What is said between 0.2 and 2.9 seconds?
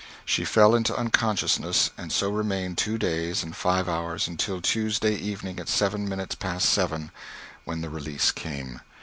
She fell into unconsciousness and so remained